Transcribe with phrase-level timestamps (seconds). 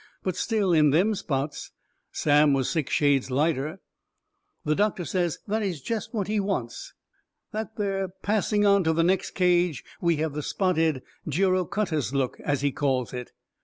[0.23, 1.69] But still, in them spots,
[2.11, 3.81] Sam was six shades lighter.
[4.65, 6.95] The doctor says that is jest what he wants,
[7.51, 12.61] that there passing on to the next cage we have the spotted girocutus look, as
[12.61, 13.31] he calls it.